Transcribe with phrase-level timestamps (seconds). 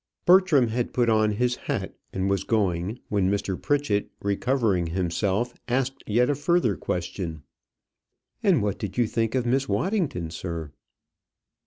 [0.25, 3.55] Bertram had put on his hat and was going, when Mr.
[3.55, 7.43] Pritchett, recovering himself, asked yet a further question.
[8.41, 10.71] "And what did you think of Miss Waddington, sir?"